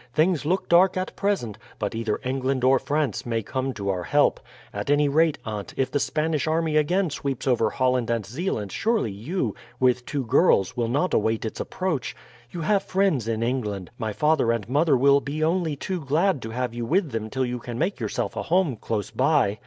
[0.15, 4.39] "Things look dark at present, but either England or France may come to our help.
[4.73, 9.11] At any rate, aunt, if the Spanish army again sweeps over Holland and Zeeland surely
[9.11, 12.15] you, with two girls, will not await its approach.
[12.49, 13.91] You have friends in England.
[13.99, 17.45] My father and mother will be only too glad to have you with them till
[17.45, 19.59] you can make yourself a home close by.